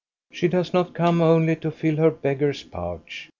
[0.31, 3.29] She does not come only to fill her beggar's pouch.